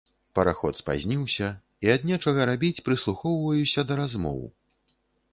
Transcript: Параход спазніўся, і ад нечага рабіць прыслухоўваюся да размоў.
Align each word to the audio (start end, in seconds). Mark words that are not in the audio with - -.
Параход 0.37 0.77
спазніўся, 0.77 1.49
і 1.87 1.91
ад 1.95 2.07
нечага 2.11 2.47
рабіць 2.51 2.83
прыслухоўваюся 2.87 3.85
да 3.91 3.99
размоў. 4.01 4.41